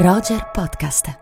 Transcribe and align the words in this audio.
Roger 0.00 0.48
Podcast. 0.50 1.14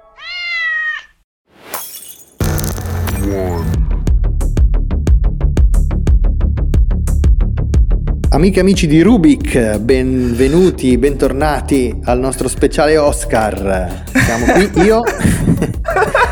Amiche 8.28 8.58
e 8.58 8.60
amici 8.60 8.86
di 8.86 9.02
Rubik, 9.02 9.78
benvenuti, 9.78 10.96
bentornati 10.96 11.98
al 12.04 12.20
nostro 12.20 12.46
speciale 12.46 12.96
Oscar. 12.96 14.04
Siamo 14.12 14.44
qui 14.52 14.70
io 14.84 15.02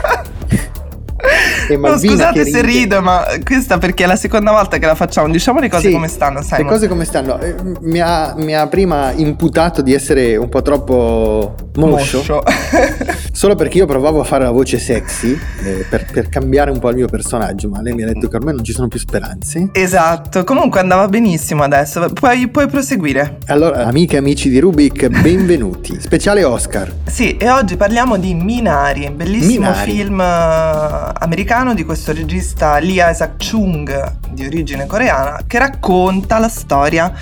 e 1.69 1.77
Malvina 1.77 2.13
no, 2.13 2.19
scusate 2.19 2.45
se 2.45 2.63
rido, 2.63 3.01
ma 3.01 3.25
questa 3.45 3.79
perché 3.79 4.05
è 4.05 4.07
la 4.07 4.17
seconda 4.17 4.51
volta 4.51 4.79
che 4.79 4.87
la 4.87 4.95
facciamo. 4.95 5.29
Diciamo 5.29 5.61
le 5.61 5.69
cose 5.69 5.89
sì, 5.89 5.93
come 5.93 6.09
stanno, 6.09 6.43
sai. 6.43 6.63
Le 6.63 6.69
cose 6.69 6.89
come 6.89 7.05
stanno. 7.05 7.39
Eh, 7.41 7.55
mi 7.81 8.01
ha, 8.01 8.35
mi 8.37 8.55
ha, 8.55 8.67
prima 8.67 9.13
imputato 9.13 9.83
di 9.83 9.93
essere 9.93 10.37
un 10.37 10.49
po' 10.49 10.63
troppo 10.63 11.55
moscio. 11.75 12.19
moscio. 12.19 12.43
Solo 13.37 13.55
perché 13.55 13.77
io 13.77 13.85
provavo 13.85 14.21
a 14.21 14.25
fare 14.25 14.45
la 14.45 14.51
voce 14.51 14.79
sexy 14.79 15.39
eh, 15.63 15.85
per, 15.91 16.07
per, 16.11 16.31
cambiare 16.31 16.71
un 16.71 16.79
po' 16.79 16.89
il 16.89 16.97
mio 16.97 17.07
personaggio, 17.07 17.69
ma 17.69 17.83
lei 17.83 17.93
mi 17.93 18.03
ha 18.03 18.07
detto 18.07 18.29
che 18.29 18.37
ormai 18.37 18.55
non 18.55 18.65
ci 18.65 18.73
sono 18.73 18.89
più 18.89 18.99
speranze. 18.99 19.69
Esatto, 19.73 20.43
comunque 20.43 20.81
andava 20.81 21.07
benissimo 21.07 21.63
adesso. 21.63 22.09
Puoi, 22.15 22.49
puoi 22.49 22.67
proseguire. 22.67 23.37
Allora, 23.49 23.85
amiche 23.85 24.15
e 24.15 24.21
amici 24.21 24.49
di 24.49 24.59
Rubik, 24.59 25.09
benvenuti. 25.09 26.01
Speciale 26.01 26.45
Oscar. 26.45 26.91
Sì, 27.05 27.37
e 27.37 27.51
oggi 27.51 27.77
parliamo 27.77 28.17
di 28.17 28.33
Minari, 28.33 29.11
bellissimo 29.11 29.69
Minari. 29.69 29.91
film 29.91 30.21
americano 30.21 31.37
americano 31.37 31.75
di 31.75 31.85
questo 31.85 32.13
regista 32.13 32.79
Lee 32.79 33.11
Isaac 33.11 33.37
Chung 33.37 34.15
di 34.31 34.47
origine 34.47 34.87
coreana 34.87 35.43
che 35.47 35.59
racconta 35.59 36.39
la 36.39 36.49
storia, 36.49 37.13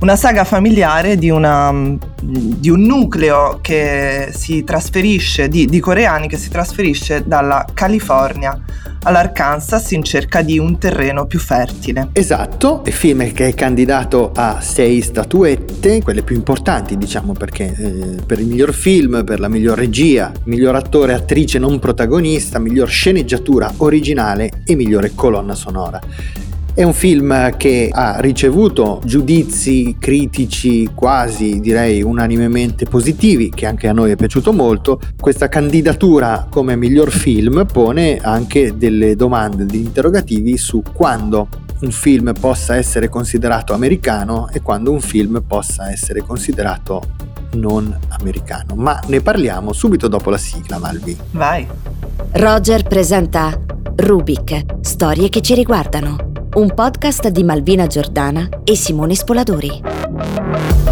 una 0.00 0.16
saga 0.16 0.44
familiare 0.44 1.16
di, 1.16 1.30
una, 1.30 1.72
di 2.20 2.68
un 2.70 2.82
nucleo 2.82 3.58
che 3.60 4.30
si 4.34 4.64
trasferisce, 4.64 5.48
di, 5.54 5.66
di 5.66 5.78
coreani 5.78 6.26
che 6.26 6.36
si 6.36 6.50
trasferisce 6.50 7.22
dalla 7.24 7.64
California 7.72 8.60
all'Arkansas 9.04 9.92
in 9.92 10.02
cerca 10.02 10.42
di 10.42 10.58
un 10.58 10.78
terreno 10.78 11.26
più 11.26 11.38
fertile. 11.38 12.08
Esatto, 12.12 12.82
il 12.86 12.92
film 12.92 13.32
che 13.32 13.48
è 13.48 13.54
candidato 13.54 14.32
a 14.34 14.60
sei 14.60 15.00
statuette, 15.00 16.02
quelle 16.02 16.22
più 16.22 16.34
importanti 16.34 16.96
diciamo 16.96 17.34
perché 17.34 17.72
eh, 17.76 18.22
per 18.26 18.40
il 18.40 18.46
miglior 18.46 18.72
film, 18.72 19.22
per 19.24 19.38
la 19.38 19.48
miglior 19.48 19.78
regia, 19.78 20.32
miglior 20.44 20.74
attore, 20.74 21.12
attrice 21.12 21.60
non 21.60 21.78
protagonista, 21.78 22.58
miglior 22.58 22.88
sceneggiatura 22.88 23.72
originale 23.76 24.62
e 24.64 24.74
migliore 24.74 25.12
colonna 25.14 25.54
sonora. 25.54 26.00
È 26.76 26.82
un 26.82 26.92
film 26.92 27.56
che 27.56 27.88
ha 27.88 28.18
ricevuto 28.18 29.00
giudizi 29.04 29.94
critici 29.96 30.90
quasi 30.92 31.60
direi 31.60 32.02
unanimemente 32.02 32.84
positivi, 32.84 33.48
che 33.48 33.64
anche 33.64 33.86
a 33.86 33.92
noi 33.92 34.10
è 34.10 34.16
piaciuto 34.16 34.52
molto. 34.52 34.98
Questa 35.20 35.48
candidatura 35.48 36.48
come 36.50 36.74
miglior 36.74 37.12
film 37.12 37.64
pone 37.72 38.18
anche 38.18 38.76
delle 38.76 39.14
domande, 39.14 39.66
degli 39.66 39.84
interrogativi 39.84 40.56
su 40.56 40.82
quando 40.92 41.46
un 41.82 41.92
film 41.92 42.32
possa 42.32 42.74
essere 42.74 43.08
considerato 43.08 43.72
americano 43.72 44.48
e 44.52 44.60
quando 44.60 44.90
un 44.90 45.00
film 45.00 45.44
possa 45.46 45.92
essere 45.92 46.22
considerato 46.22 47.02
non 47.52 47.96
americano. 48.08 48.74
Ma 48.74 48.98
ne 49.06 49.20
parliamo 49.20 49.72
subito 49.72 50.08
dopo 50.08 50.28
la 50.28 50.38
sigla, 50.38 50.78
Malvi. 50.78 51.16
Vai. 51.30 51.68
Roger 52.32 52.82
presenta 52.82 53.56
Rubik, 53.94 54.80
storie 54.80 55.28
che 55.28 55.40
ci 55.40 55.54
riguardano 55.54 56.32
un 56.54 56.72
podcast 56.72 57.28
di 57.28 57.42
Malvina 57.42 57.88
Giordana 57.88 58.48
e 58.62 58.76
Simone 58.76 59.16
Spoladori. 59.16 60.83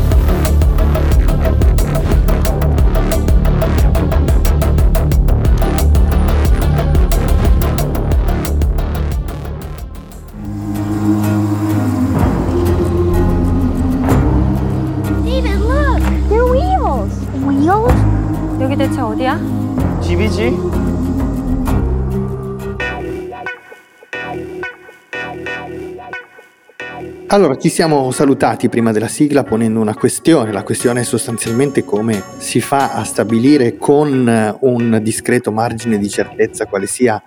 Allora, 27.33 27.57
ci 27.57 27.71
siamo 27.71 28.11
salutati 28.11 28.69
prima 28.69 28.93
della 28.93 29.09
sigla 29.09 29.43
ponendo 29.43 29.81
una 29.81 29.95
questione. 29.95 30.53
La 30.53 30.63
questione 30.63 31.01
è 31.01 31.03
sostanzialmente 31.03 31.83
come 31.83 32.23
si 32.37 32.61
fa 32.61 32.93
a 32.93 33.05
stabilire 33.05 33.79
con 33.79 34.55
un 34.61 35.01
discreto 35.03 35.51
margine 35.51 35.97
di 35.97 36.11
certezza 36.11 36.67
quale 36.67 36.87
sia 36.87 37.23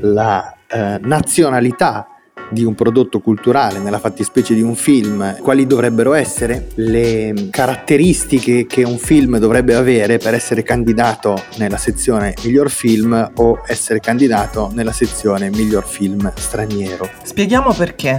la 0.00 0.54
eh, 0.66 0.98
nazionalità 1.00 2.06
di 2.50 2.64
un 2.64 2.74
prodotto 2.74 3.20
culturale, 3.20 3.78
nella 3.78 3.98
fattispecie 3.98 4.52
di 4.52 4.60
un 4.60 4.74
film, 4.74 5.38
quali 5.40 5.66
dovrebbero 5.66 6.12
essere 6.12 6.68
le 6.74 7.48
caratteristiche 7.50 8.66
che 8.66 8.84
un 8.84 8.98
film 8.98 9.38
dovrebbe 9.38 9.74
avere 9.74 10.18
per 10.18 10.34
essere 10.34 10.62
candidato 10.62 11.42
nella 11.56 11.78
sezione 11.78 12.34
miglior 12.44 12.70
film 12.70 13.32
o 13.36 13.62
essere 13.66 14.00
candidato 14.00 14.70
nella 14.74 14.92
sezione 14.92 15.48
miglior 15.48 15.88
film 15.88 16.30
straniero. 16.36 17.08
Spieghiamo 17.22 17.72
perché 17.72 18.18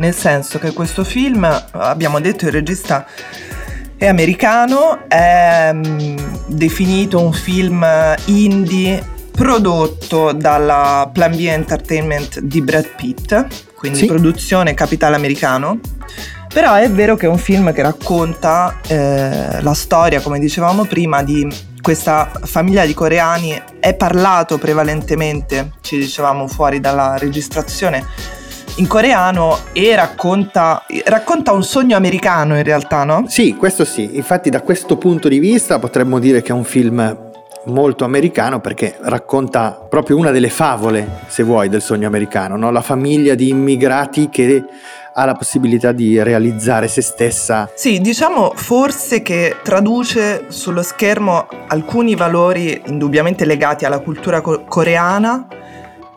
nel 0.00 0.14
senso 0.14 0.58
che 0.58 0.72
questo 0.72 1.04
film, 1.04 1.44
abbiamo 1.72 2.20
detto 2.20 2.46
il 2.46 2.52
regista 2.52 3.06
è 3.96 4.06
americano, 4.06 5.06
è 5.06 5.70
um, 5.72 6.16
definito 6.46 7.20
un 7.20 7.34
film 7.34 7.86
indie 8.24 9.06
prodotto 9.30 10.32
dalla 10.32 11.08
Plan 11.12 11.36
B 11.36 11.40
Entertainment 11.40 12.40
di 12.40 12.62
Brad 12.62 12.94
Pitt, 12.96 13.46
quindi 13.74 13.98
sì. 13.98 14.06
produzione 14.06 14.72
capitale 14.72 15.16
americano. 15.16 15.78
Però 16.52 16.74
è 16.74 16.90
vero 16.90 17.14
che 17.14 17.26
è 17.26 17.28
un 17.28 17.38
film 17.38 17.70
che 17.74 17.82
racconta 17.82 18.80
eh, 18.86 19.60
la 19.60 19.74
storia, 19.74 20.20
come 20.20 20.38
dicevamo 20.38 20.84
prima, 20.86 21.22
di 21.22 21.46
questa 21.80 22.32
famiglia 22.44 22.86
di 22.86 22.94
coreani. 22.94 23.62
È 23.78 23.94
parlato 23.94 24.56
prevalentemente, 24.56 25.72
ci 25.82 25.98
dicevamo 25.98 26.48
fuori 26.48 26.80
dalla 26.80 27.18
registrazione, 27.18 28.04
in 28.80 28.86
coreano 28.86 29.58
e 29.72 29.94
racconta, 29.94 30.82
racconta 31.04 31.52
un 31.52 31.62
sogno 31.62 31.96
americano 31.96 32.56
in 32.56 32.62
realtà, 32.62 33.04
no? 33.04 33.24
Sì, 33.28 33.54
questo 33.54 33.84
sì. 33.84 34.16
Infatti 34.16 34.48
da 34.48 34.62
questo 34.62 34.96
punto 34.96 35.28
di 35.28 35.38
vista 35.38 35.78
potremmo 35.78 36.18
dire 36.18 36.40
che 36.40 36.50
è 36.50 36.54
un 36.54 36.64
film 36.64 37.28
molto 37.66 38.04
americano 38.04 38.60
perché 38.60 38.96
racconta 39.02 39.86
proprio 39.86 40.16
una 40.16 40.30
delle 40.30 40.48
favole, 40.48 41.20
se 41.26 41.42
vuoi, 41.42 41.68
del 41.68 41.82
sogno 41.82 42.06
americano, 42.06 42.56
no? 42.56 42.70
la 42.70 42.80
famiglia 42.80 43.34
di 43.34 43.50
immigrati 43.50 44.30
che 44.30 44.64
ha 45.12 45.24
la 45.26 45.34
possibilità 45.34 45.92
di 45.92 46.22
realizzare 46.22 46.88
se 46.88 47.02
stessa. 47.02 47.68
Sì, 47.74 48.00
diciamo 48.00 48.52
forse 48.54 49.20
che 49.20 49.56
traduce 49.62 50.46
sullo 50.48 50.82
schermo 50.82 51.46
alcuni 51.66 52.14
valori 52.14 52.80
indubbiamente 52.86 53.44
legati 53.44 53.84
alla 53.84 53.98
cultura 53.98 54.40
co- 54.40 54.64
coreana 54.64 55.46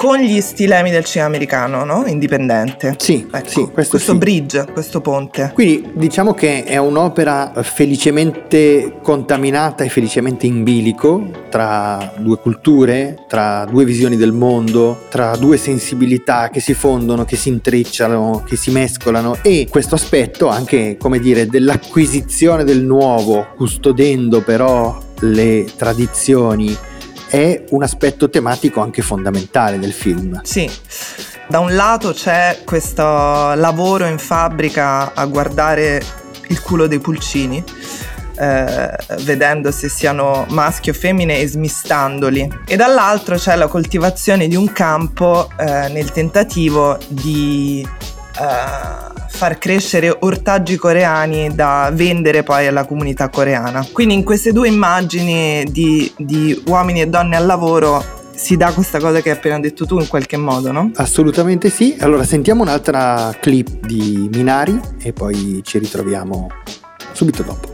con 0.03 0.17
gli 0.17 0.41
stilemi 0.41 0.91
del 0.91 1.05
cinema 1.05 1.29
americano, 1.29 1.85
no? 1.85 2.03
Indipendente. 2.05 2.95
Sì, 2.97 3.25
ecco, 3.31 3.47
sì 3.47 3.69
questo, 3.71 3.91
questo 3.91 4.11
sì. 4.11 4.17
bridge, 4.17 4.67
questo 4.73 4.99
ponte. 4.99 5.51
Quindi 5.53 5.91
diciamo 5.93 6.33
che 6.33 6.65
è 6.65 6.75
un'opera 6.75 7.53
felicemente 7.61 8.97
contaminata 9.01 9.85
e 9.85 9.87
felicemente 9.87 10.45
in 10.45 10.63
bilico 10.63 11.45
tra 11.49 12.15
due 12.17 12.37
culture, 12.37 13.23
tra 13.29 13.63
due 13.63 13.85
visioni 13.85 14.17
del 14.17 14.33
mondo, 14.33 15.05
tra 15.07 15.37
due 15.37 15.55
sensibilità 15.55 16.49
che 16.49 16.59
si 16.59 16.73
fondono, 16.73 17.23
che 17.23 17.37
si 17.37 17.47
intrecciano, 17.47 18.43
che 18.45 18.57
si 18.57 18.71
mescolano 18.71 19.37
e 19.41 19.67
questo 19.69 19.95
aspetto 19.95 20.49
anche, 20.49 20.97
come 20.99 21.17
dire, 21.17 21.47
dell'acquisizione 21.47 22.65
del 22.65 22.83
nuovo, 22.83 23.47
custodendo 23.55 24.41
però 24.41 24.99
le 25.21 25.65
tradizioni 25.77 26.75
è 27.33 27.63
un 27.71 27.81
aspetto 27.81 28.29
tematico 28.29 28.79
anche 28.79 29.01
fondamentale 29.01 29.79
del 29.79 29.91
film. 29.91 30.39
Sì. 30.43 30.69
Da 31.47 31.57
un 31.57 31.73
lato 31.73 32.11
c'è 32.11 32.59
questo 32.63 33.01
lavoro 33.01 34.05
in 34.05 34.19
fabbrica 34.19 35.15
a 35.15 35.25
guardare 35.25 35.99
il 36.49 36.61
culo 36.61 36.85
dei 36.85 36.99
pulcini, 36.99 37.63
eh, 38.37 38.95
vedendo 39.21 39.71
se 39.71 39.89
siano 39.89 40.45
maschi 40.49 40.91
o 40.91 40.93
femmine 40.93 41.39
e 41.39 41.47
smistandoli, 41.47 42.59
e 42.67 42.75
dall'altro 42.75 43.35
c'è 43.35 43.55
la 43.55 43.67
coltivazione 43.67 44.47
di 44.47 44.55
un 44.55 44.71
campo 44.71 45.49
eh, 45.57 45.89
nel 45.89 46.11
tentativo 46.11 46.99
di 47.07 47.83
eh, 48.39 49.21
far 49.29 49.57
crescere 49.57 50.15
ortaggi 50.19 50.77
coreani 50.77 51.53
da 51.53 51.91
vendere 51.93 52.43
poi 52.43 52.67
alla 52.67 52.85
comunità 52.85 53.29
coreana. 53.29 53.85
Quindi 53.91 54.13
in 54.13 54.23
queste 54.23 54.51
due 54.51 54.67
immagini 54.67 55.65
di, 55.69 56.11
di 56.17 56.63
uomini 56.67 57.01
e 57.01 57.07
donne 57.07 57.35
al 57.35 57.45
lavoro 57.45 58.21
si 58.35 58.57
dà 58.57 58.71
questa 58.71 58.99
cosa 58.99 59.21
che 59.21 59.29
hai 59.29 59.37
appena 59.37 59.59
detto 59.59 59.85
tu 59.85 59.99
in 59.99 60.07
qualche 60.07 60.37
modo, 60.37 60.71
no? 60.71 60.91
Assolutamente 60.95 61.69
sì. 61.69 61.95
Allora 61.99 62.23
sentiamo 62.23 62.63
un'altra 62.63 63.35
clip 63.39 63.85
di 63.85 64.29
Minari 64.31 64.79
e 65.01 65.13
poi 65.13 65.61
ci 65.63 65.77
ritroviamo 65.77 66.49
subito 67.11 67.43
dopo. 67.43 67.71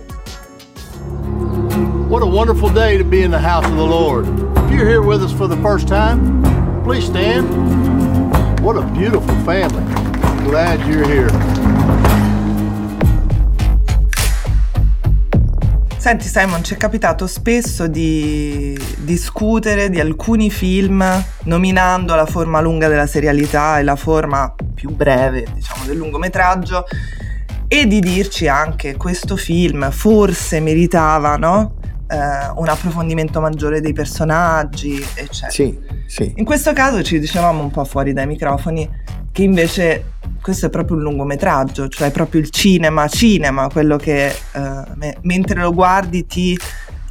What 2.10 2.24
a 2.24 2.26
wonderful 2.26 2.72
day 2.72 2.98
to 2.98 3.04
be 3.04 3.24
in 3.24 3.32
the 3.32 3.38
house 3.40 3.66
of 3.68 3.76
the 3.76 3.86
Lord. 3.86 4.28
If 4.66 4.72
you're 4.72 4.88
here 4.88 5.02
with 5.02 5.22
us 5.22 5.32
for 5.32 5.48
the 5.48 5.58
first 5.62 5.88
time, 5.88 6.42
please 6.84 7.06
stand. 7.06 7.48
What 8.62 8.78
a 8.78 8.82
beautiful 8.82 9.36
family. 9.46 9.84
Glad 10.50 10.80
you're 10.88 11.06
here. 11.06 11.30
Senti 15.96 16.28
Simon, 16.28 16.64
ci 16.64 16.74
è 16.74 16.78
capitato 16.78 17.28
spesso 17.28 17.86
di 17.86 18.76
discutere 18.98 19.92
di 19.92 20.00
alcuni 20.00 20.50
film 20.50 21.06
nominando 21.44 22.16
la 22.16 22.26
forma 22.26 22.62
lunga 22.62 22.88
della 22.88 23.06
serialità 23.06 23.78
e 23.78 23.84
la 23.84 23.96
forma 23.96 24.52
più 24.74 24.90
breve, 24.90 25.46
diciamo, 25.54 25.86
del 25.86 25.98
lungometraggio 25.98 26.84
e 27.68 27.86
di 27.86 28.00
dirci 28.00 28.48
anche 28.48 28.96
questo 28.96 29.36
film 29.36 29.92
forse 29.92 30.60
meritava, 30.62 31.36
no? 31.36 31.76
Eh, 32.08 32.16
un 32.56 32.68
approfondimento 32.68 33.40
maggiore 33.40 33.82
dei 33.82 33.94
personaggi, 33.94 34.96
eccetera. 35.14 35.52
Sì, 35.52 35.78
sì. 36.08 36.34
In 36.38 36.44
questo 36.44 36.74
caso 36.74 37.04
ci 37.04 37.20
dicevamo 37.20 37.62
un 37.62 37.70
po' 37.70 37.86
fuori 37.86 38.14
dai 38.14 38.26
microfoni 38.26 38.90
che 39.32 39.44
invece 39.44 40.18
questo 40.42 40.68
è 40.68 40.70
proprio 40.70 40.98
un 40.98 41.04
lungometraggio, 41.04 41.88
cioè 41.88 42.12
proprio 42.12 42.42
il 42.42 42.50
cinema, 42.50 43.08
cinema, 43.08 43.70
quello 43.70 43.98
che 43.98 44.28
eh, 44.28 44.34
me- 44.96 45.18
mentre 45.22 45.62
lo 45.62 45.74
guardi 45.74 46.26
ti 46.26 46.58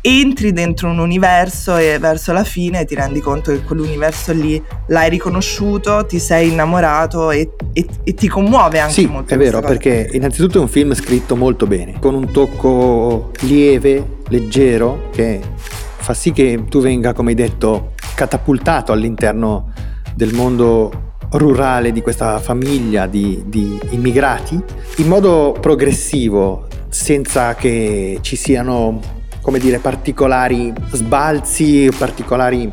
entri 0.00 0.52
dentro 0.52 0.88
un 0.88 0.98
universo 0.98 1.76
e 1.76 1.98
verso 1.98 2.32
la 2.32 2.44
fine 2.44 2.84
ti 2.84 2.94
rendi 2.94 3.20
conto 3.20 3.50
che 3.50 3.62
quell'universo 3.62 4.32
lì 4.32 4.62
l'hai 4.86 5.10
riconosciuto, 5.10 6.06
ti 6.06 6.18
sei 6.18 6.50
innamorato 6.50 7.30
e, 7.30 7.50
e, 7.72 7.86
e 8.04 8.14
ti 8.14 8.28
commuove 8.28 8.78
anche 8.78 8.94
sì, 8.94 9.06
molto. 9.06 9.34
è 9.34 9.36
vero, 9.36 9.60
perché 9.60 10.08
innanzitutto 10.12 10.58
è 10.58 10.60
un 10.60 10.68
film 10.68 10.94
scritto 10.94 11.36
molto 11.36 11.66
bene, 11.66 11.98
con 12.00 12.14
un 12.14 12.30
tocco 12.30 13.32
lieve, 13.40 14.18
leggero, 14.28 15.08
che 15.12 15.40
fa 15.56 16.14
sì 16.14 16.32
che 16.32 16.64
tu 16.68 16.80
venga, 16.80 17.12
come 17.12 17.30
hai 17.30 17.36
detto, 17.36 17.92
catapultato 18.14 18.92
all'interno 18.92 19.72
del 20.14 20.32
mondo 20.32 21.06
rurale 21.32 21.92
di 21.92 22.00
questa 22.00 22.38
famiglia 22.38 23.06
di, 23.06 23.42
di 23.46 23.78
immigrati 23.90 24.60
in 24.96 25.06
modo 25.06 25.56
progressivo, 25.60 26.66
senza 26.88 27.54
che 27.54 28.18
ci 28.22 28.36
siano 28.36 29.16
come 29.48 29.58
dire, 29.58 29.78
particolari 29.78 30.70
sbalzi, 30.90 31.90
particolari, 31.96 32.70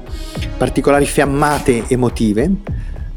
particolari 0.57 1.05
fiammate 1.05 1.85
emotive, 1.87 2.51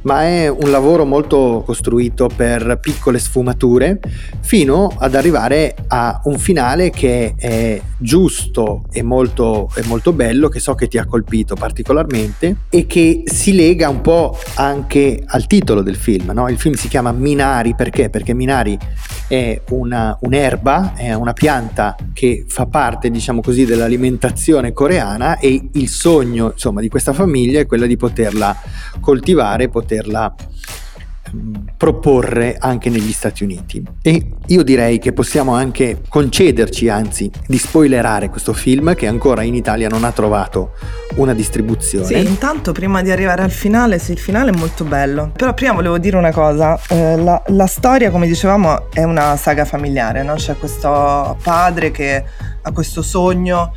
ma 0.03 0.23
è 0.23 0.49
un 0.49 0.71
lavoro 0.71 1.05
molto 1.05 1.63
costruito 1.67 2.29
per 2.35 2.79
piccole 2.81 3.19
sfumature 3.19 3.99
fino 4.41 4.95
ad 4.97 5.15
arrivare 5.15 5.75
a 5.89 6.21
un 6.25 6.39
finale 6.39 6.91
che 6.91 7.35
è 7.37 7.81
giusto 7.99 8.85
e 8.93 9.03
molto, 9.03 9.69
e 9.75 9.83
molto 9.87 10.13
bello, 10.13 10.49
che 10.49 10.61
so 10.61 10.75
che 10.75 10.87
ti 10.87 10.99
ha 10.99 11.05
colpito 11.05 11.55
particolarmente 11.55 12.57
e 12.71 12.87
che 12.87 13.23
si 13.27 13.55
lega 13.55 13.89
un 13.89 14.01
po' 14.01 14.39
anche 14.55 15.23
al 15.27 15.47
titolo 15.47 15.83
del 15.83 15.97
film. 15.97 16.31
No? 16.33 16.49
Il 16.49 16.59
film 16.59 16.75
si 16.75 16.89
chiama 16.89 17.13
Minari 17.13 17.75
perché? 17.75 18.09
Perché 18.09 18.35
Minari 18.35 18.79
è 19.27 19.61
una, 19.71 20.17
un'erba, 20.23 20.95
è 20.95 21.13
una 21.13 21.33
pianta 21.33 21.97
che 22.13 22.45
fa 22.47 22.67
parte, 22.67 23.11
diciamo 23.11 23.41
così, 23.41 23.65
dell'alimentazione 23.65 24.73
coreana 24.73 25.39
e 25.39 25.69
il 25.73 25.89
sogno 25.89 26.53
insomma, 26.53 26.81
di 26.81 26.89
questa 26.89 27.13
famiglia 27.13 27.61
è 27.61 27.67
quello 27.67 27.87
di 27.87 27.97
poterla 27.97 28.57
coltivare, 29.01 29.69
poterla 29.69 29.88
ehm, 29.97 31.65
proporre 31.77 32.57
anche 32.59 32.91
negli 32.91 33.13
Stati 33.13 33.45
Uniti 33.45 33.83
e 34.03 34.31
io 34.47 34.63
direi 34.63 34.99
che 34.99 35.13
possiamo 35.13 35.55
anche 35.55 36.01
concederci 36.09 36.89
anzi 36.89 37.31
di 37.47 37.59
spoilerare 37.59 38.29
questo 38.31 38.53
film 38.53 38.95
che 38.95 39.07
ancora 39.07 39.43
in 39.43 39.55
Italia 39.55 39.89
non 39.89 40.05
ha 40.05 40.13
trovato 40.13 40.73
una 41.17 41.35
distribuzione 41.35 42.07
Sì, 42.07 42.19
intanto 42.19 42.73
prima 42.73 43.03
di 43.03 43.11
arrivare 43.11 43.43
al 43.43 43.51
finale, 43.51 43.99
sì, 43.99 44.13
il 44.13 44.19
finale 44.19 44.51
è 44.51 44.57
molto 44.57 44.85
bello. 44.85 45.31
Però 45.37 45.53
prima 45.55 45.73
volevo 45.73 45.99
dire 45.99 46.17
una 46.17 46.33
cosa, 46.33 46.79
eh, 46.89 47.17
la, 47.17 47.43
la 47.47 47.67
storia, 47.67 48.11
come 48.11 48.27
dicevamo, 48.27 48.91
è 48.93 49.03
una 49.03 49.37
saga 49.37 49.65
familiare, 49.65 50.23
no? 50.23 50.35
C'è 50.35 50.57
questo 50.57 51.37
padre 51.43 51.91
che 51.91 52.25
ha 52.63 52.73
questo 52.73 53.03
sogno 53.03 53.73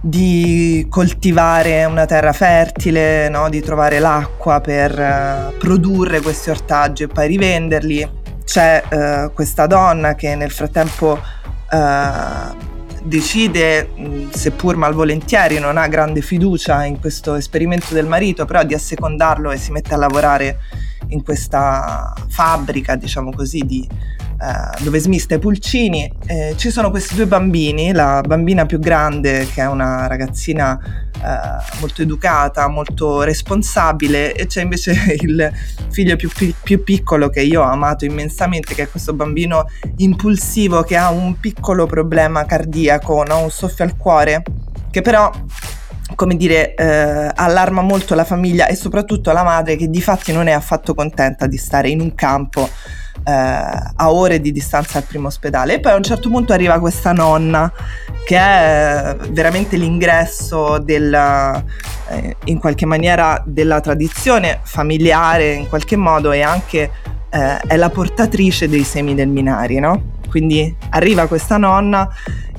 di 0.00 0.86
coltivare 0.88 1.84
una 1.84 2.06
terra 2.06 2.32
fertile, 2.32 3.28
no? 3.28 3.48
di 3.48 3.60
trovare 3.60 4.00
l'acqua 4.00 4.60
per 4.60 4.98
eh, 4.98 5.54
produrre 5.58 6.20
questi 6.20 6.50
ortaggi 6.50 7.04
e 7.04 7.06
poi 7.06 7.28
rivenderli. 7.28 8.20
C'è 8.44 8.82
eh, 8.88 9.30
questa 9.32 9.66
donna 9.66 10.14
che 10.14 10.34
nel 10.34 10.50
frattempo 10.50 11.18
eh, 11.70 12.70
decide, 13.04 13.88
seppur 14.30 14.76
malvolentieri, 14.76 15.58
non 15.58 15.76
ha 15.76 15.86
grande 15.86 16.20
fiducia 16.20 16.84
in 16.84 16.98
questo 17.00 17.34
esperimento 17.34 17.94
del 17.94 18.06
marito, 18.06 18.44
però 18.44 18.64
di 18.64 18.74
assecondarlo 18.74 19.50
e 19.50 19.56
si 19.56 19.70
mette 19.70 19.94
a 19.94 19.96
lavorare 19.96 20.58
in 21.08 21.22
questa 21.22 22.12
fabbrica, 22.28 22.96
diciamo 22.96 23.30
così, 23.32 23.60
di, 23.60 23.88
eh, 24.42 24.82
dove 24.82 24.98
smista 24.98 25.36
i 25.36 25.38
pulcini. 25.38 26.12
Eh, 26.26 26.54
ci 26.56 26.70
sono 26.70 26.90
questi 26.90 27.14
due 27.14 27.26
bambini, 27.26 27.92
la 27.92 28.20
bambina 28.26 28.66
più 28.66 28.80
grande 28.80 29.46
che 29.46 29.62
è 29.62 29.68
una 29.68 30.08
ragazzina 30.08 30.76
eh, 31.14 31.78
molto 31.78 32.02
educata, 32.02 32.66
molto 32.66 33.22
responsabile 33.22 34.34
e 34.34 34.46
c'è 34.46 34.62
invece 34.62 35.14
il 35.22 35.48
figlio 35.90 36.16
più, 36.16 36.28
pi- 36.28 36.54
più 36.60 36.82
piccolo 36.82 37.28
che 37.28 37.42
io 37.42 37.60
ho 37.62 37.70
amato 37.70 38.04
immensamente, 38.04 38.74
che 38.74 38.82
è 38.82 38.90
questo 38.90 39.12
bambino 39.12 39.66
impulsivo 39.98 40.82
che 40.82 40.96
ha 40.96 41.10
un 41.10 41.38
piccolo 41.38 41.86
problema 41.86 42.44
cardiaco, 42.44 43.22
no? 43.22 43.42
un 43.42 43.50
soffio 43.50 43.84
al 43.84 43.96
cuore, 43.96 44.42
che 44.90 45.02
però 45.02 45.30
come 46.16 46.36
dire, 46.36 46.74
eh, 46.74 47.30
allarma 47.34 47.80
molto 47.80 48.14
la 48.14 48.24
famiglia 48.24 48.66
e 48.66 48.74
soprattutto 48.74 49.32
la 49.32 49.42
madre 49.42 49.76
che 49.76 49.88
di 49.88 50.00
fatti 50.00 50.32
non 50.32 50.46
è 50.46 50.52
affatto 50.52 50.94
contenta 50.94 51.46
di 51.46 51.56
stare 51.56 51.88
in 51.88 52.00
un 52.00 52.14
campo 52.14 52.68
a 53.24 54.12
ore 54.12 54.40
di 54.40 54.52
distanza 54.52 54.98
dal 54.98 55.08
primo 55.08 55.28
ospedale. 55.28 55.74
E 55.74 55.80
poi 55.80 55.92
a 55.92 55.96
un 55.96 56.02
certo 56.02 56.28
punto 56.28 56.52
arriva 56.52 56.78
questa 56.78 57.12
nonna 57.12 57.72
che 58.24 58.36
è 58.36 59.16
veramente 59.30 59.76
l'ingresso 59.76 60.78
della, 60.78 61.62
eh, 62.08 62.36
in 62.44 62.58
qualche 62.58 62.86
maniera 62.86 63.42
della 63.44 63.80
tradizione 63.80 64.60
familiare, 64.62 65.52
in 65.52 65.68
qualche 65.68 65.96
modo, 65.96 66.32
e 66.32 66.42
anche 66.42 66.90
eh, 67.30 67.56
è 67.58 67.76
la 67.76 67.90
portatrice 67.90 68.68
dei 68.68 68.84
semi 68.84 69.14
del 69.14 69.28
Minari, 69.28 69.78
no? 69.80 70.20
Quindi 70.28 70.74
arriva 70.90 71.26
questa 71.26 71.56
nonna 71.56 72.08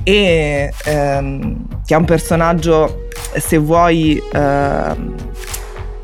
e 0.02 0.72
ehm, 0.84 1.82
che 1.84 1.94
è 1.94 1.96
un 1.96 2.04
personaggio, 2.04 3.08
se 3.36 3.56
vuoi, 3.56 4.22
ehm, 4.32 5.14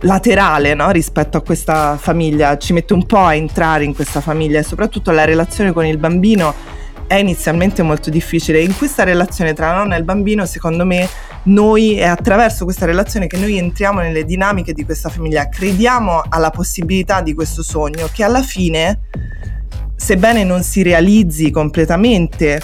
laterale 0.01 0.75
no? 0.75 0.91
rispetto 0.91 1.37
a 1.37 1.43
questa 1.43 1.97
famiglia, 1.97 2.57
ci 2.59 2.73
mette 2.73 2.93
un 2.93 3.07
po' 3.07 3.19
a 3.19 3.35
entrare 3.35 3.85
in 3.85 3.95
questa 3.95 4.21
famiglia 4.21 4.59
e 4.59 4.63
soprattutto 4.63 5.11
la 5.11 5.25
relazione 5.25 5.73
con 5.73 5.85
il 5.85 5.99
bambino 5.99 6.55
è 7.07 7.17
inizialmente 7.17 7.83
molto 7.83 8.09
difficile. 8.09 8.61
In 8.63 8.77
questa 8.77 9.03
relazione 9.03 9.53
tra 9.53 9.73
la 9.73 9.79
nonna 9.79 9.97
e 9.97 9.99
il 9.99 10.05
bambino, 10.05 10.47
secondo 10.47 10.87
me, 10.87 11.09
noi 11.45 11.97
è 11.97 12.07
attraverso 12.07 12.63
questa 12.65 12.87
relazione 12.87 13.27
che 13.27 13.37
noi 13.37 13.59
entriamo 13.59 14.01
nelle 14.01 14.25
dinamiche 14.25 14.73
di 14.73 14.85
questa 14.85 15.09
famiglia, 15.09 15.49
crediamo 15.49 16.23
alla 16.29 16.51
possibilità 16.51 17.21
di 17.21 17.35
questo 17.35 17.65
sogno 17.65 18.09
che 18.13 18.23
alla 18.23 18.43
fine, 18.43 19.01
sebbene 19.97 20.45
non 20.45 20.63
si 20.63 20.83
realizzi 20.83 21.51
completamente 21.51 22.61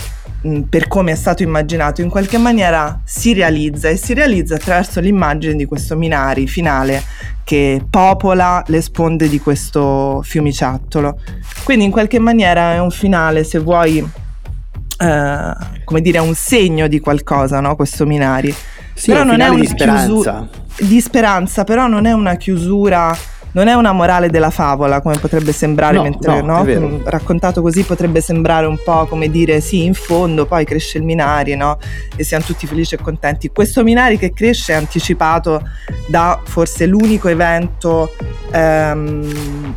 per 0.69 0.89
come 0.89 1.13
è 1.13 1.15
stato 1.15 1.43
immaginato, 1.43 2.01
in 2.01 2.09
qualche 2.09 2.39
maniera 2.39 3.01
si 3.05 3.33
realizza 3.33 3.89
e 3.89 3.97
si 3.97 4.15
realizza 4.15 4.55
attraverso 4.57 5.01
l'immagine 5.01 5.55
di 5.55 5.65
questo 5.65 5.97
Minari 5.97 6.47
finale 6.47 7.03
che 7.45 7.85
popola 7.89 8.63
le 8.67 8.81
sponde 8.81 9.29
di 9.29 9.39
questo 9.39 10.21
fiumiciattolo. 10.23 11.19
Quindi 11.63 11.85
in 11.85 11.91
qualche 11.91 12.19
maniera 12.19 12.73
è 12.73 12.81
un 12.81 12.91
finale, 12.91 13.45
se 13.45 13.59
vuoi, 13.61 13.99
eh, 13.99 15.53
come 15.85 16.01
dire, 16.01 16.19
un 16.19 16.35
segno 16.35 16.89
di 16.89 16.99
qualcosa, 16.99 17.61
no? 17.61 17.77
Questo 17.77 18.05
Minari. 18.05 18.55
Sì, 18.95 19.13
è 19.13 19.21
un 19.21 19.31
finale 19.31 19.61
di 19.61 19.67
speranza. 19.67 20.49
di 20.81 21.01
speranza, 21.01 21.65
però 21.65 21.87
non 21.87 22.07
è 22.07 22.13
una 22.13 22.35
chiusura, 22.35 23.17
non 23.57 23.69
è 23.69 23.73
una 23.73 23.93
morale 23.93 24.29
della 24.29 24.51
favola, 24.51 25.01
come 25.01 25.17
potrebbe 25.19 25.51
sembrare 25.51 25.97
No, 25.97 26.03
mentre 26.03 26.43
no, 26.43 26.63
no? 26.63 26.65
Mm, 26.65 27.07
raccontato 27.07 27.63
così 27.63 27.85
potrebbe 27.85 28.21
sembrare 28.21 28.67
un 28.67 28.79
po' 28.85 29.07
come 29.07 29.31
dire 29.31 29.61
sì, 29.61 29.85
in 29.85 29.95
fondo 29.95 30.45
poi 30.45 30.67
cresce 30.67 30.99
il 30.99 31.05
Minari, 31.05 31.57
no? 31.57 31.79
E 32.17 32.23
siamo 32.23 32.45
tutti 32.45 32.67
felici 32.67 32.97
e 32.97 32.99
contenti. 32.99 33.51
Questo 33.51 33.83
Minari 33.83 34.19
che 34.19 34.35
cresce 34.35 34.75
è 34.75 34.77
anticipato 34.77 35.63
da 36.07 36.39
forse 36.45 36.85
l'unico 36.85 37.29
evento 37.29 38.13
ehm, 38.51 39.75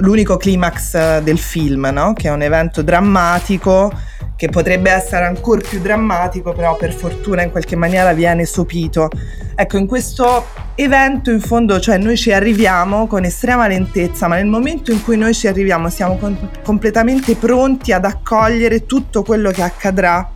l'unico 0.00 0.36
climax 0.36 1.18
del 1.20 1.38
film, 1.38 1.90
no? 1.92 2.12
Che 2.12 2.26
è 2.26 2.32
un 2.32 2.42
evento 2.42 2.82
drammatico 2.82 3.92
che 4.40 4.48
potrebbe 4.48 4.90
essere 4.90 5.26
ancora 5.26 5.60
più 5.60 5.80
drammatico, 5.80 6.54
però 6.54 6.74
per 6.74 6.94
fortuna 6.94 7.42
in 7.42 7.50
qualche 7.50 7.76
maniera 7.76 8.14
viene 8.14 8.46
sopito. 8.46 9.10
Ecco, 9.54 9.76
in 9.76 9.86
questo 9.86 10.46
evento 10.76 11.30
in 11.30 11.40
fondo, 11.40 11.78
cioè 11.78 11.98
noi 11.98 12.16
ci 12.16 12.32
arriviamo 12.32 13.06
con 13.06 13.24
estrema 13.24 13.68
lentezza, 13.68 14.28
ma 14.28 14.36
nel 14.36 14.46
momento 14.46 14.92
in 14.92 15.04
cui 15.04 15.18
noi 15.18 15.34
ci 15.34 15.46
arriviamo 15.46 15.90
siamo 15.90 16.16
com- 16.16 16.48
completamente 16.62 17.36
pronti 17.36 17.92
ad 17.92 18.06
accogliere 18.06 18.86
tutto 18.86 19.22
quello 19.22 19.50
che 19.50 19.60
accadrà, 19.60 20.26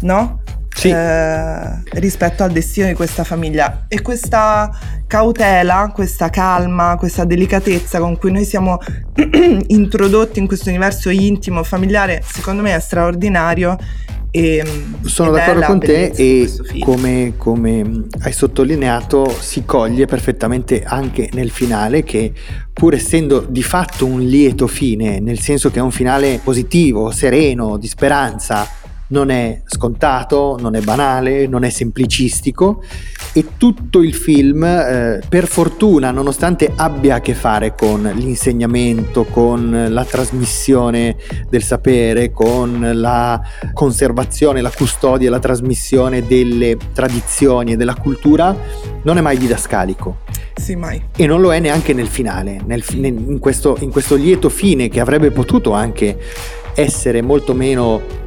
no? 0.00 0.39
Sì. 0.74 0.88
eh, 0.88 1.82
rispetto 2.00 2.42
al 2.42 2.52
destino 2.52 2.86
di 2.86 2.94
questa 2.94 3.24
famiglia. 3.24 3.84
E 3.88 4.02
questa 4.02 4.70
cautela, 5.06 5.90
questa 5.94 6.30
calma, 6.30 6.96
questa 6.96 7.24
delicatezza 7.24 7.98
con 7.98 8.16
cui 8.16 8.32
noi 8.32 8.44
siamo 8.44 8.78
introdotti 9.68 10.38
in 10.38 10.46
questo 10.46 10.68
universo 10.68 11.10
intimo, 11.10 11.62
familiare, 11.62 12.22
secondo 12.24 12.62
me 12.62 12.74
è 12.74 12.80
straordinario 12.80 13.76
e, 14.32 14.64
Sono 15.02 15.32
d'accordo 15.32 15.66
con 15.66 15.80
te 15.80 16.12
e 16.14 16.48
come, 16.78 17.32
come, 17.36 18.04
hai 18.20 18.32
sottolineato 18.32 19.28
si 19.28 19.64
coglie 19.64 20.06
perfettamente 20.06 20.84
anche 20.84 21.30
nel 21.32 21.50
finale 21.50 22.04
che 22.04 22.32
pur 22.72 22.94
essendo 22.94 23.40
di 23.40 23.64
fatto 23.64 24.06
un 24.06 24.20
lieto 24.20 24.68
fine, 24.68 25.18
nel 25.18 25.40
senso 25.40 25.70
che 25.70 25.80
è 25.80 25.82
un 25.82 25.90
finale 25.90 26.40
positivo, 26.42 27.10
sereno, 27.10 27.76
di 27.76 27.88
speranza, 27.88 28.68
non 29.10 29.30
è 29.30 29.62
scontato, 29.64 30.56
non 30.60 30.74
è 30.74 30.80
banale, 30.80 31.46
non 31.46 31.64
è 31.64 31.70
semplicistico 31.70 32.82
e 33.32 33.56
tutto 33.56 34.02
il 34.02 34.14
film, 34.14 34.64
eh, 34.64 35.22
per 35.28 35.46
fortuna, 35.46 36.10
nonostante 36.10 36.72
abbia 36.74 37.16
a 37.16 37.20
che 37.20 37.34
fare 37.34 37.74
con 37.74 38.10
l'insegnamento, 38.14 39.24
con 39.24 39.86
la 39.88 40.04
trasmissione 40.04 41.16
del 41.48 41.62
sapere, 41.62 42.32
con 42.32 42.90
la 42.94 43.40
conservazione, 43.72 44.60
la 44.60 44.72
custodia 44.74 45.28
e 45.28 45.30
la 45.30 45.38
trasmissione 45.38 46.26
delle 46.26 46.76
tradizioni 46.92 47.72
e 47.72 47.76
della 47.76 47.94
cultura, 47.94 48.56
non 49.02 49.18
è 49.18 49.20
mai 49.20 49.38
didascalico. 49.38 50.18
Sì, 50.54 50.74
mai. 50.74 51.00
E 51.16 51.26
non 51.26 51.40
lo 51.40 51.52
è 51.54 51.58
neanche 51.58 51.92
nel 51.92 52.08
finale, 52.08 52.60
nel, 52.64 52.82
in, 52.92 53.38
questo, 53.38 53.76
in 53.80 53.90
questo 53.90 54.16
lieto 54.16 54.48
fine 54.48 54.88
che 54.88 55.00
avrebbe 55.00 55.30
potuto 55.30 55.72
anche 55.72 56.18
essere 56.74 57.22
molto 57.22 57.54
meno 57.54 58.19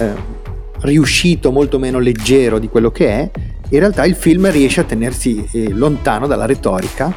eh, 0.00 0.38
riuscito, 0.80 1.52
molto 1.52 1.78
meno 1.78 1.98
leggero 1.98 2.58
di 2.58 2.68
quello 2.68 2.90
che 2.90 3.08
è, 3.08 3.30
in 3.68 3.78
realtà 3.78 4.04
il 4.04 4.14
film 4.14 4.50
riesce 4.50 4.80
a 4.80 4.84
tenersi 4.84 5.46
eh, 5.52 5.70
lontano 5.70 6.26
dalla 6.26 6.46
retorica 6.46 7.12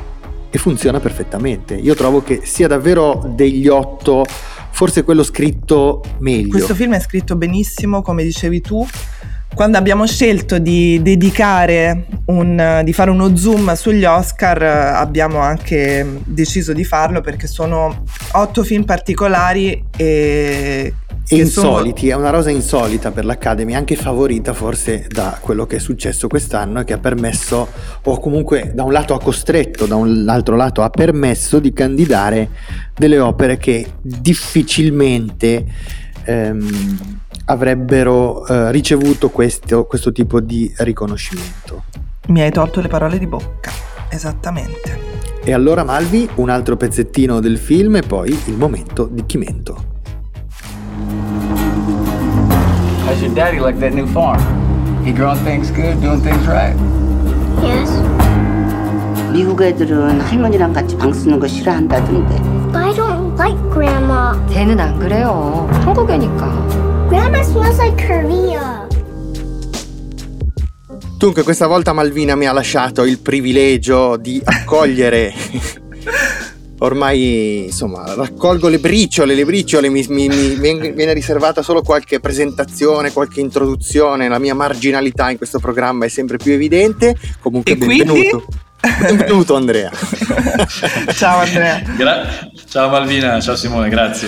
e 0.49 0.57
funziona 0.57 0.99
perfettamente. 0.99 1.73
Io 1.73 1.95
trovo 1.95 2.21
che 2.21 2.41
sia 2.43 2.67
davvero 2.67 3.23
degli 3.33 3.67
otto, 3.67 4.23
forse 4.69 5.03
quello 5.03 5.23
scritto 5.23 6.03
meglio. 6.19 6.49
Questo 6.49 6.75
film 6.75 6.93
è 6.93 6.99
scritto 6.99 7.35
benissimo, 7.35 8.01
come 8.01 8.23
dicevi 8.23 8.61
tu. 8.61 8.85
Quando 9.55 9.77
abbiamo 9.77 10.07
scelto 10.07 10.57
di 10.57 10.99
dedicare 11.01 12.05
un, 12.25 12.81
di 12.83 12.91
fare 12.91 13.11
uno 13.11 13.35
zoom 13.35 13.73
sugli 13.75 14.03
Oscar, 14.03 14.61
abbiamo 14.63 15.39
anche 15.39 16.21
deciso 16.23 16.73
di 16.73 16.83
farlo 16.83 17.21
perché 17.21 17.45
sono 17.45 18.03
otto 18.31 18.63
film 18.63 18.83
particolari 18.83 19.85
e 19.95 20.93
e 21.27 21.37
insoliti, 21.37 22.07
sono... 22.07 22.11
è 22.11 22.15
una 22.19 22.29
rosa 22.29 22.49
insolita 22.49 23.11
per 23.11 23.25
l'Academy, 23.25 23.73
anche 23.73 23.95
favorita 23.95 24.53
forse 24.53 25.07
da 25.09 25.37
quello 25.39 25.65
che 25.65 25.77
è 25.77 25.79
successo 25.79 26.27
quest'anno 26.27 26.81
e 26.81 26.83
che 26.83 26.93
ha 26.93 26.97
permesso, 26.97 27.67
o 28.03 28.19
comunque 28.19 28.71
da 28.73 28.83
un 28.83 28.91
lato 28.91 29.13
ha 29.13 29.19
costretto, 29.19 29.85
da 29.85 29.95
un 29.95 30.25
altro 30.27 30.55
lato 30.55 30.81
ha 30.83 30.89
permesso 30.89 31.59
di 31.59 31.71
candidare 31.71 32.49
delle 32.93 33.19
opere 33.19 33.57
che 33.57 33.93
difficilmente 34.01 35.65
ehm, 36.25 37.17
avrebbero 37.45 38.45
eh, 38.45 38.71
ricevuto 38.71 39.29
questo, 39.29 39.85
questo 39.85 40.11
tipo 40.11 40.39
di 40.39 40.71
riconoscimento. 40.77 41.83
Mi 42.27 42.41
hai 42.41 42.51
tolto 42.51 42.81
le 42.81 42.87
parole 42.87 43.17
di 43.17 43.27
bocca, 43.27 43.71
esattamente. 44.09 45.11
E 45.43 45.51
allora 45.51 45.83
Malvi, 45.83 46.29
un 46.35 46.49
altro 46.49 46.77
pezzettino 46.77 47.41
del 47.41 47.57
film 47.57 47.97
e 47.97 48.01
poi 48.01 48.29
il 48.45 48.55
momento 48.55 49.09
di 49.11 49.25
Chimento. 49.25 49.92
How's 53.12 53.20
your 53.22 53.34
daddy 53.34 53.60
like 53.60 53.78
that 53.80 53.94
new 53.94 54.06
farm? 54.06 54.40
He 55.04 55.12
growing 55.12 55.38
things 55.44 55.70
good, 55.70 56.00
doing 56.00 56.20
things 56.20 56.46
right? 56.46 56.76
Yes. 57.62 57.90
미국 59.32 59.60
애들은 59.62 60.20
할머니랑 60.20 60.72
같이 60.72 60.96
방 60.96 61.12
쓰는 61.12 61.38
거 61.38 61.46
싫어한다던데. 61.46 62.36
But 62.72 62.76
I 62.76 62.92
don't 62.94 63.34
like 63.38 63.58
Grandma. 63.72 64.34
쟤는 64.52 64.78
안 64.80 64.98
그래요. 64.98 65.68
한국애니까. 65.84 67.08
Grandma 67.08 67.40
smells 67.42 67.78
like 67.78 67.96
Korea. 68.06 68.86
Dunque, 71.18 71.42
questa 71.42 71.66
volta 71.66 71.92
Malvina 71.92 72.36
mi 72.36 72.46
ha 72.46 72.52
lasciato 72.52 73.04
il 73.04 73.18
privilegio 73.18 74.16
di 74.16 74.40
accogliere 74.44 75.32
ormai 76.83 77.63
insomma 77.65 78.13
raccolgo 78.13 78.67
le 78.67 78.79
briciole, 78.79 79.35
le 79.35 79.45
briciole 79.45 79.89
mi, 79.89 80.05
mi, 80.09 80.27
mi, 80.27 80.91
viene 80.91 81.13
riservata 81.13 81.61
solo 81.61 81.81
qualche 81.81 82.19
presentazione, 82.19 83.11
qualche 83.11 83.39
introduzione, 83.39 84.27
la 84.27 84.39
mia 84.39 84.53
marginalità 84.53 85.29
in 85.29 85.37
questo 85.37 85.59
programma 85.59 86.05
è 86.05 86.09
sempre 86.09 86.37
più 86.37 86.51
evidente, 86.51 87.15
comunque 87.39 87.71
e 87.71 87.77
benvenuto. 87.77 88.11
Quindi? 88.13 88.71
Benvenuto 88.99 89.55
Andrea. 89.55 89.89
ciao 91.15 91.39
Andrea. 91.39 91.81
Gra- 91.95 92.49
ciao 92.67 92.89
Malvina, 92.89 93.39
ciao 93.39 93.55
Simone, 93.55 93.87
grazie. 93.87 94.27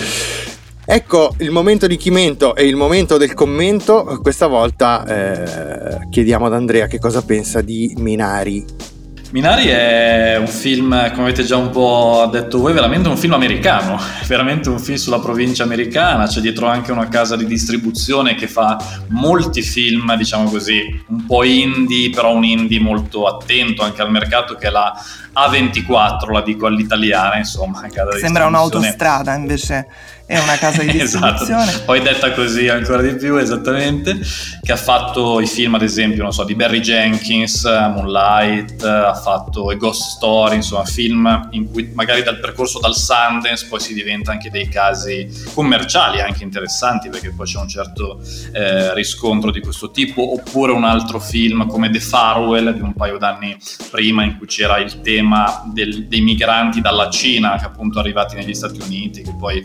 Ecco 0.88 1.34
il 1.40 1.50
momento 1.50 1.86
di 1.86 1.96
chimento 1.96 2.54
e 2.54 2.66
il 2.66 2.76
momento 2.76 3.18
del 3.18 3.34
commento. 3.34 4.18
Questa 4.22 4.46
volta 4.46 5.04
eh, 5.04 6.08
chiediamo 6.08 6.46
ad 6.46 6.54
Andrea 6.54 6.86
che 6.86 6.98
cosa 6.98 7.22
pensa 7.22 7.60
di 7.60 7.92
Minari 7.98 8.94
Minari 9.30 9.66
è 9.66 10.36
un 10.36 10.46
film, 10.46 10.90
come 11.10 11.22
avete 11.22 11.44
già 11.44 11.56
un 11.56 11.70
po' 11.70 12.28
detto 12.30 12.58
voi, 12.58 12.72
veramente 12.72 13.08
un 13.08 13.16
film 13.16 13.32
americano, 13.32 13.98
veramente 14.26 14.68
un 14.68 14.78
film 14.78 14.96
sulla 14.96 15.18
provincia 15.18 15.64
americana, 15.64 16.26
c'è 16.26 16.40
dietro 16.40 16.66
anche 16.66 16.92
una 16.92 17.08
casa 17.08 17.34
di 17.34 17.44
distribuzione 17.44 18.34
che 18.34 18.46
fa 18.46 18.78
molti 19.08 19.62
film, 19.62 20.14
diciamo 20.16 20.48
così, 20.48 20.80
un 21.08 21.26
po' 21.26 21.42
indie, 21.42 22.10
però 22.10 22.34
un 22.34 22.44
indie 22.44 22.78
molto 22.78 23.26
attento 23.26 23.82
anche 23.82 24.00
al 24.00 24.10
mercato 24.10 24.54
che 24.54 24.68
è 24.68 24.70
la 24.70 24.92
A24, 25.34 26.32
la 26.32 26.42
dico 26.42 26.66
all'italiana, 26.66 27.36
insomma. 27.36 27.82
Sembra 28.18 28.46
un'autostrada 28.46 29.34
invece 29.34 29.86
è 30.26 30.38
una 30.38 30.56
casa 30.56 30.82
di 30.82 30.90
distribuzione. 30.98 31.62
esatto. 31.70 31.84
Poi 31.84 32.02
detta 32.02 32.32
così 32.32 32.68
ancora 32.68 33.00
di 33.00 33.14
più, 33.14 33.36
esattamente, 33.36 34.18
che 34.60 34.72
ha 34.72 34.76
fatto 34.76 35.40
i 35.40 35.46
film, 35.46 35.76
ad 35.76 35.82
esempio, 35.82 36.22
non 36.22 36.32
so, 36.32 36.42
di 36.44 36.54
Barry 36.54 36.80
Jenkins, 36.80 37.64
Moonlight, 37.64 38.82
ha 38.82 39.14
fatto 39.14 39.70
i 39.70 39.76
Ghost 39.76 40.16
Story, 40.16 40.56
insomma, 40.56 40.84
film 40.84 41.48
in 41.52 41.70
cui 41.70 41.92
magari 41.94 42.22
dal 42.24 42.40
percorso 42.40 42.80
dal 42.80 42.94
Sundance 42.94 43.66
poi 43.68 43.80
si 43.80 43.94
diventa 43.94 44.32
anche 44.32 44.50
dei 44.50 44.68
casi 44.68 45.28
commerciali 45.54 46.20
anche 46.20 46.42
interessanti, 46.42 47.08
perché 47.08 47.30
poi 47.30 47.46
c'è 47.46 47.58
un 47.58 47.68
certo 47.68 48.20
eh, 48.52 48.92
riscontro 48.94 49.52
di 49.52 49.60
questo 49.60 49.92
tipo, 49.92 50.32
oppure 50.32 50.72
un 50.72 50.84
altro 50.84 51.20
film 51.20 51.68
come 51.68 51.88
The 51.88 52.00
Farewell 52.00 52.74
di 52.74 52.80
un 52.80 52.94
paio 52.94 53.16
d'anni 53.18 53.56
prima 53.90 54.24
in 54.24 54.36
cui 54.38 54.46
c'era 54.48 54.78
il 54.78 55.00
tema 55.00 55.62
del, 55.72 56.08
dei 56.08 56.20
migranti 56.20 56.80
dalla 56.80 57.08
Cina 57.10 57.56
che 57.56 57.64
appunto 57.64 58.00
arrivati 58.00 58.34
negli 58.34 58.54
Stati 58.54 58.80
Uniti, 58.80 59.22
che 59.22 59.34
poi 59.38 59.62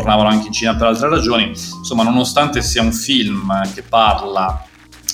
tornavano 0.00 0.28
anche 0.28 0.46
in 0.46 0.52
Cina 0.52 0.74
per 0.74 0.88
altre 0.88 1.08
ragioni. 1.08 1.48
Insomma, 1.48 2.02
nonostante 2.02 2.62
sia 2.62 2.82
un 2.82 2.92
film 2.92 3.52
che 3.74 3.82
parla 3.82 4.64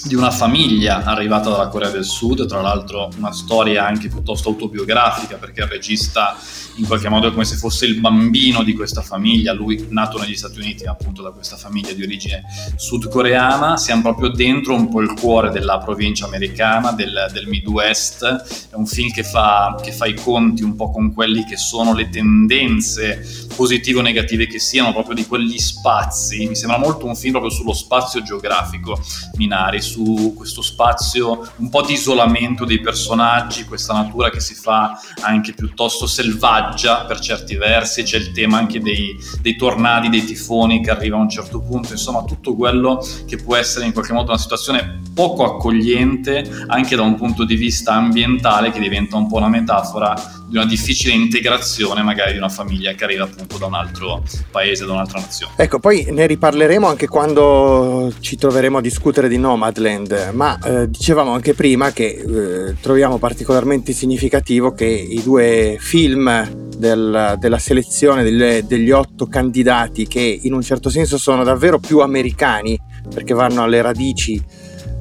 di 0.05 0.15
una 0.15 0.31
famiglia 0.31 1.03
arrivata 1.05 1.51
dalla 1.51 1.69
Corea 1.69 1.91
del 1.91 2.05
Sud, 2.05 2.47
tra 2.47 2.61
l'altro 2.61 3.09
una 3.17 3.33
storia 3.33 3.87
anche 3.87 4.09
piuttosto 4.09 4.51
autobiografica 4.51 5.37
perché 5.37 5.63
il 5.63 5.69
regista 5.69 6.37
in 6.77 6.87
qualche 6.87 7.09
modo 7.09 7.29
è 7.29 7.33
come 7.33 7.45
se 7.45 7.57
fosse 7.57 7.87
il 7.87 8.01
bambino 8.01 8.63
di 8.63 8.75
questa 8.75 9.01
famiglia, 9.01 9.53
lui 9.53 9.87
nato 9.91 10.19
negli 10.19 10.37
Stati 10.37 10.59
Uniti 10.61 10.87
appunto 10.87 11.23
da 11.23 11.31
questa 11.31 11.57
famiglia 11.57 11.93
di 11.93 12.03
origine 12.03 12.43
sudcoreana, 12.77 13.77
siamo 13.77 14.03
proprio 14.03 14.29
dentro 14.29 14.75
un 14.75 14.89
po' 14.89 15.01
il 15.01 15.15
cuore 15.15 15.51
della 15.51 15.79
provincia 15.79 16.27
americana, 16.27 16.93
del, 16.93 17.29
del 17.33 17.47
Midwest, 17.47 18.69
è 18.71 18.75
un 18.75 18.87
film 18.87 19.11
che 19.11 19.23
fa, 19.23 19.79
che 19.83 19.93
fa 19.93 20.07
i 20.07 20.15
conti 20.15 20.63
un 20.63 20.77
po' 20.77 20.91
con 20.91 21.13
quelli 21.15 21.45
che 21.45 21.57
sono 21.57 21.95
le 21.95 22.11
tendenze 22.11 23.47
positive 23.55 24.01
o 24.01 24.03
negative 24.03 24.47
che 24.47 24.59
siano 24.59 24.93
proprio 24.93 25.15
di 25.15 25.27
quegli 25.27 25.59
spazi, 25.59 26.47
mi 26.47 26.57
sembra 26.57 26.79
molto 26.79 27.07
un 27.07 27.17
film 27.17 27.33
proprio 27.33 27.53
sullo 27.53 27.73
spazio 27.73 28.23
geografico 28.23 29.01
Minari, 29.37 29.81
su 29.87 30.35
questo 30.37 30.63
spazio 30.63 31.49
un 31.57 31.69
po' 31.69 31.83
di 31.83 31.93
isolamento 31.93 32.65
dei 32.65 32.81
personaggi, 32.81 33.65
questa 33.65 33.95
natura 33.95 34.31
che 34.31 34.41
si 34.41 34.55
fa 34.55 35.01
anche 35.23 35.53
piuttosto 35.53 36.07
selvaggia 36.07 37.05
per 37.05 37.21
certi 37.21 37.55
versi, 37.55 38.03
c'è 38.03 38.17
il 38.17 38.33
tema 38.33 38.59
anche 38.59 38.81
dei, 38.81 39.17
dei 39.41 39.57
tornadi, 39.57 40.09
dei 40.09 40.25
tifoni 40.25 40.83
che 40.83 40.91
arriva 40.91 41.17
a 41.17 41.21
un 41.21 41.31
certo 41.31 41.61
punto, 41.61 41.93
insomma 41.93 42.25
tutto 42.25 42.55
quello 42.55 43.05
che 43.27 43.37
può 43.37 43.57
essere 43.57 43.87
in 43.87 43.93
qualche 43.93 44.13
modo 44.13 44.31
una 44.31 44.41
situazione 44.41 45.03
poco 45.15 45.45
accogliente 45.45 46.65
anche 46.67 46.97
da 46.97 47.03
un 47.03 47.15
punto 47.15 47.45
di 47.45 47.55
vista 47.55 47.95
ambientale 47.95 48.71
che 48.71 48.81
diventa 48.81 49.17
un 49.17 49.29
po' 49.29 49.37
una 49.37 49.49
metafora 49.49 50.15
di 50.49 50.57
una 50.57 50.67
difficile 50.67 51.13
integrazione 51.13 52.03
magari 52.03 52.33
di 52.33 52.39
una 52.39 52.49
famiglia 52.49 52.93
che 52.93 53.05
arriva 53.05 53.25
appunto 53.25 53.59
da 53.59 53.67
un 53.67 53.75
altro 53.75 54.23
paese, 54.51 54.87
da 54.87 54.93
un'altra 54.93 55.21
nazione. 55.21 55.53
Ecco, 55.57 55.79
poi 55.79 56.07
ne 56.11 56.27
riparleremo 56.27 56.87
anche 56.87 57.09
quando 57.09 58.13
ci 58.21 58.37
troveremo 58.37 58.79
a 58.79 58.81
discutere 58.81 59.29
di 59.29 59.39
Nomadland, 59.77 60.31
ma 60.33 60.59
eh, 60.59 60.91
dicevamo 60.91 61.33
anche 61.33 61.55
prima 61.55 61.93
che 61.93 62.07
eh, 62.07 62.77
troviamo 62.81 63.19
particolarmente 63.19 63.93
significativo 63.93 64.73
che 64.73 64.87
i 64.87 65.23
due 65.23 65.77
film 65.79 66.49
del, 66.77 67.37
della 67.39 67.59
selezione 67.59 68.23
delle, 68.23 68.65
degli 68.67 68.91
otto 68.91 69.27
candidati 69.27 70.07
che 70.07 70.41
in 70.43 70.53
un 70.53 70.63
certo 70.63 70.89
senso 70.89 71.19
sono 71.19 71.45
davvero 71.45 71.79
più 71.79 72.01
americani 72.01 72.79
perché 73.13 73.35
vanno 73.35 73.63
alle 73.63 73.81
radici 73.83 74.43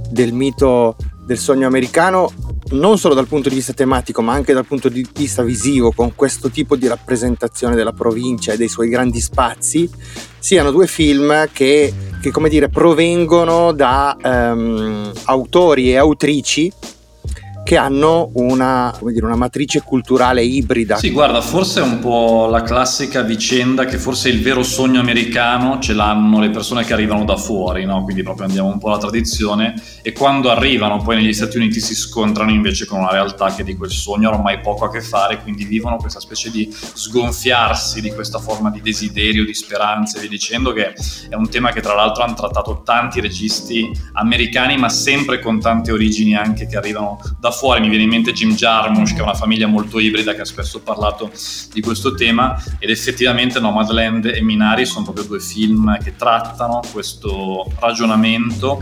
del 0.10 0.34
mito 0.34 0.96
del 1.26 1.38
sogno 1.38 1.68
americano 1.68 2.32
non 2.72 2.98
solo 2.98 3.14
dal 3.14 3.28
punto 3.28 3.50
di 3.50 3.56
vista 3.56 3.74
tematico 3.74 4.22
ma 4.22 4.34
anche 4.34 4.54
dal 4.54 4.66
punto 4.66 4.90
di 4.90 5.06
vista 5.14 5.42
visivo 5.44 5.92
con 5.92 6.14
questo 6.16 6.50
tipo 6.50 6.76
di 6.76 6.88
rappresentazione 6.88 7.76
della 7.76 7.94
provincia 7.94 8.54
e 8.54 8.58
dei 8.58 8.68
suoi 8.68 8.90
grandi 8.90 9.20
spazi 9.20 9.90
siano 10.46 10.70
due 10.70 10.86
film 10.86 11.48
che, 11.52 11.92
che 12.26 12.32
come 12.32 12.50
dire 12.50 12.70
provengono 12.70 13.72
da 13.72 14.18
um, 14.24 15.12
autori 15.26 15.92
e 15.92 15.98
autrici 15.98 16.72
che 17.66 17.78
hanno 17.78 18.30
una, 18.34 18.96
dire, 19.02 19.26
una, 19.26 19.36
matrice 19.36 19.82
culturale 19.82 20.44
ibrida. 20.44 20.98
Sì, 20.98 21.10
guarda, 21.10 21.42
forse 21.42 21.80
è 21.80 21.84
un 21.84 21.98
po' 21.98 22.46
la 22.48 22.62
classica 22.62 23.24
vicenda 23.24 23.86
che 23.86 23.98
forse 23.98 24.30
il 24.30 24.40
vero 24.40 24.62
sogno 24.62 25.00
americano 25.00 25.80
ce 25.80 25.94
l'hanno 25.94 26.40
le 26.40 26.52
persone 26.52 26.86
che 26.86 26.94
arrivano 26.94 27.26
da 27.26 27.36
fuori, 27.38 27.84
no? 27.84 28.04
quindi 28.04 28.22
proprio 28.22 28.46
andiamo 28.46 28.68
un 28.68 28.78
po' 28.78 28.90
alla 28.90 29.00
tradizione 29.00 29.74
e 30.04 30.12
quando 30.12 30.52
arrivano 30.52 31.02
poi 31.02 31.16
negli 31.16 31.34
Stati 31.34 31.58
Uniti 31.58 31.80
si 31.80 31.96
scontrano 31.96 32.52
invece 32.52 32.86
con 32.86 33.00
una 33.00 33.10
realtà 33.10 33.52
che 33.56 33.64
di 33.64 33.76
quel 33.76 33.90
sogno 33.90 34.30
ormai 34.30 34.60
poco 34.60 34.86
a 34.86 34.92
che 34.92 35.02
fare, 35.02 35.42
quindi 35.42 35.66
vivono 35.66 35.98
questa 35.98 36.20
specie 36.20 36.52
di 36.52 36.72
sgonfiarsi 36.72 38.00
di 38.00 38.12
questa 38.12 38.38
forma 38.38 38.70
di 38.70 38.82
desiderio, 38.82 39.44
di 39.44 39.56
speranza 39.56 40.18
e 40.18 40.22
via 40.22 40.30
dicendo, 40.30 40.72
che 40.72 40.94
è 41.30 41.34
un 41.34 41.50
tema 41.50 41.72
che 41.72 41.82
tra 41.82 41.96
l'altro 41.96 42.22
hanno 42.22 42.36
trattato 42.36 42.84
tanti 42.84 43.22
registi 43.22 43.90
americani, 44.14 44.78
ma 44.78 44.90
sempre 44.90 45.40
con 45.40 45.60
tante 45.60 45.92
origini 45.92 46.36
anche 46.36 46.68
che 46.68 46.78
arrivano 46.78 47.20
da 47.40 47.54
fuori, 47.58 47.80
mi 47.80 47.90
viene 47.90 48.04
in 48.04 48.10
mente 48.10 48.34
Jim 48.34 48.54
Jarmusch 48.54 49.14
che 49.14 49.20
è 49.20 49.24
una 49.24 49.34
famiglia 49.34 49.68
molto 49.68 50.00
ibrida 50.00 50.34
che 50.34 50.42
ha 50.42 50.46
spesso 50.46 50.82
parlato 50.82 51.32
di 51.74 51.82
questo 51.82 52.14
tema. 52.14 52.62
Ed 52.80 52.90
effettivamente 52.90 53.60
Nomadland 53.60 54.26
e 54.26 54.42
Minari 54.42 54.86
sono 54.86 55.06
proprio 55.06 55.26
due 55.26 55.40
film 55.40 55.98
che 56.04 56.16
trattano 56.16 56.82
questo 56.92 57.66
ragionamento. 57.80 58.82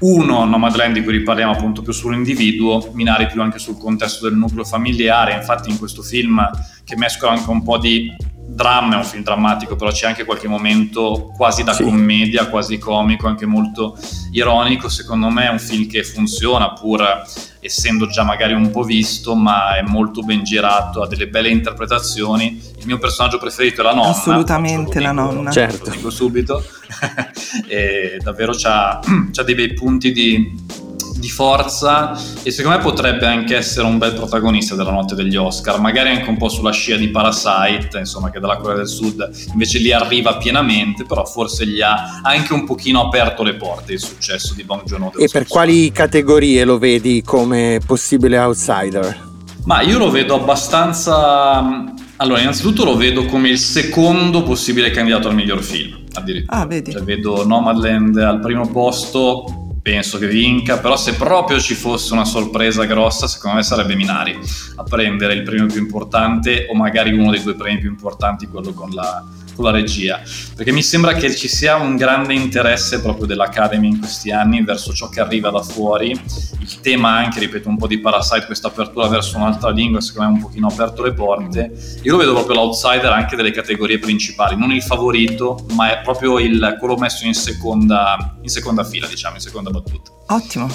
Uno 0.00 0.44
Nomadland 0.44 0.94
di 0.94 1.02
cui 1.02 1.12
riparliamo 1.12 1.52
appunto 1.52 1.82
più 1.82 1.92
sull'individuo, 1.92 2.90
Minari 2.92 3.26
più 3.26 3.42
anche 3.42 3.58
sul 3.58 3.78
contesto 3.78 4.28
del 4.28 4.38
nucleo 4.38 4.64
familiare, 4.64 5.34
infatti 5.34 5.70
in 5.70 5.78
questo 5.78 6.02
film 6.02 6.48
che 6.84 6.96
mescola 6.96 7.32
anche 7.32 7.50
un 7.50 7.62
po' 7.62 7.78
di 7.78 8.14
dramma, 8.48 8.94
è 8.94 8.96
un 8.96 9.04
film 9.04 9.22
drammatico, 9.22 9.76
però 9.76 9.90
c'è 9.90 10.06
anche 10.06 10.24
qualche 10.24 10.48
momento 10.48 11.32
quasi 11.36 11.62
da 11.62 11.74
sì. 11.74 11.84
commedia, 11.84 12.48
quasi 12.48 12.78
comico, 12.78 13.28
anche 13.28 13.46
molto 13.46 13.96
ironico, 14.32 14.88
secondo 14.88 15.28
me 15.28 15.46
è 15.46 15.50
un 15.50 15.58
film 15.58 15.86
che 15.86 16.02
funziona 16.02 16.72
pur 16.72 17.24
essendo 17.60 18.06
già 18.06 18.22
magari 18.22 18.54
un 18.54 18.70
po' 18.70 18.82
visto, 18.82 19.34
ma 19.34 19.76
è 19.76 19.82
molto 19.82 20.22
ben 20.22 20.44
girato, 20.44 21.02
ha 21.02 21.06
delle 21.06 21.28
belle 21.28 21.50
interpretazioni. 21.50 22.60
Il 22.78 22.86
mio 22.86 22.98
personaggio 22.98 23.38
preferito 23.38 23.82
è 23.82 23.84
la 23.84 23.94
nonna. 23.94 24.08
Assolutamente 24.08 25.00
la 25.00 25.10
dico, 25.10 25.22
nonna. 25.22 25.50
Certo. 25.50 25.90
Lo 25.90 25.96
dico 25.96 26.10
subito. 26.10 26.64
e 27.68 28.18
davvero 28.22 28.52
c'ha, 28.54 29.00
c'ha 29.30 29.42
dei 29.42 29.54
bei 29.54 29.74
punti 29.74 30.12
di 30.12 30.86
di 31.18 31.28
forza 31.28 32.16
e 32.42 32.50
secondo 32.50 32.78
me 32.78 32.82
potrebbe 32.82 33.26
anche 33.26 33.56
essere 33.56 33.86
un 33.86 33.98
bel 33.98 34.14
protagonista 34.14 34.74
della 34.74 34.92
notte 34.92 35.14
degli 35.14 35.36
Oscar, 35.36 35.80
magari 35.80 36.10
anche 36.10 36.28
un 36.28 36.36
po' 36.36 36.48
sulla 36.48 36.72
scia 36.72 36.96
di 36.96 37.08
Parasite, 37.08 37.98
insomma 37.98 38.30
che 38.30 38.38
dalla 38.38 38.56
Corea 38.56 38.76
del 38.76 38.88
Sud 38.88 39.28
invece 39.52 39.78
lì 39.78 39.92
arriva 39.92 40.36
pienamente, 40.36 41.04
però 41.04 41.24
forse 41.24 41.66
gli 41.66 41.80
ha 41.80 42.20
anche 42.22 42.52
un 42.52 42.64
pochino 42.64 43.06
aperto 43.06 43.42
le 43.42 43.54
porte 43.54 43.94
il 43.94 44.00
successo 44.00 44.54
di 44.54 44.62
Bong 44.64 44.84
Joon-ho. 44.84 45.12
E 45.16 45.28
per 45.28 45.46
quali 45.46 45.90
categorie 45.90 46.64
lo 46.64 46.78
vedi 46.78 47.22
come 47.22 47.80
possibile 47.84 48.38
outsider? 48.38 49.26
Ma 49.64 49.82
io 49.82 49.98
lo 49.98 50.10
vedo 50.10 50.34
abbastanza... 50.34 51.84
Allora, 52.20 52.40
innanzitutto 52.40 52.84
lo 52.84 52.96
vedo 52.96 53.26
come 53.26 53.48
il 53.48 53.58
secondo 53.58 54.42
possibile 54.42 54.90
candidato 54.90 55.28
al 55.28 55.34
miglior 55.34 55.62
film, 55.62 56.04
addirittura. 56.14 56.60
Ah, 56.60 56.66
vedi. 56.66 56.90
Cioè, 56.90 57.02
vedo 57.02 57.46
Nomadland 57.46 58.16
al 58.16 58.40
primo 58.40 58.66
posto, 58.68 59.67
penso 59.80 60.18
che 60.18 60.26
vinca, 60.26 60.78
però 60.78 60.96
se 60.96 61.14
proprio 61.14 61.60
ci 61.60 61.74
fosse 61.74 62.12
una 62.12 62.24
sorpresa 62.24 62.84
grossa, 62.84 63.26
secondo 63.26 63.56
me 63.56 63.62
sarebbe 63.62 63.94
Minari 63.94 64.38
a 64.76 64.82
prendere 64.82 65.34
il 65.34 65.42
premio 65.42 65.66
più 65.66 65.80
importante 65.80 66.66
o 66.70 66.74
magari 66.74 67.12
uno 67.12 67.30
dei 67.30 67.42
due 67.42 67.54
premi 67.54 67.78
più 67.78 67.88
importanti, 67.88 68.46
quello 68.46 68.72
con 68.72 68.90
la 68.90 69.24
con 69.58 69.64
la 69.64 69.72
regia, 69.72 70.20
perché 70.54 70.70
mi 70.70 70.84
sembra 70.84 71.14
che 71.14 71.34
ci 71.34 71.48
sia 71.48 71.74
un 71.74 71.96
grande 71.96 72.32
interesse 72.32 73.00
proprio 73.00 73.26
dell'Academy 73.26 73.88
in 73.88 73.98
questi 73.98 74.30
anni 74.30 74.62
verso 74.62 74.92
ciò 74.92 75.08
che 75.08 75.18
arriva 75.18 75.50
da 75.50 75.62
fuori, 75.62 76.10
il 76.10 76.80
tema 76.80 77.16
anche, 77.16 77.40
ripeto, 77.40 77.68
un 77.68 77.76
po' 77.76 77.88
di 77.88 77.98
Parasite, 77.98 78.46
questa 78.46 78.68
apertura 78.68 79.08
verso 79.08 79.36
un'altra 79.36 79.70
lingua, 79.70 80.00
secondo 80.00 80.28
me 80.28 80.34
ha 80.34 80.36
un 80.36 80.42
pochino 80.44 80.68
aperto 80.68 81.02
le 81.02 81.12
porte, 81.12 81.72
io 82.02 82.12
lo 82.12 82.18
vedo 82.18 82.34
proprio 82.34 82.54
l'outsider 82.54 83.10
anche 83.10 83.34
delle 83.34 83.50
categorie 83.50 83.98
principali, 83.98 84.56
non 84.56 84.70
il 84.70 84.82
favorito, 84.82 85.66
ma 85.72 85.90
è 85.90 86.02
proprio 86.02 86.38
il, 86.38 86.76
quello 86.78 86.96
messo 86.96 87.26
in 87.26 87.34
seconda, 87.34 88.36
in 88.40 88.48
seconda 88.48 88.84
fila, 88.84 89.08
diciamo, 89.08 89.34
in 89.34 89.40
seconda 89.40 89.70
battuta. 89.70 90.12
Ottimo. 90.28 90.68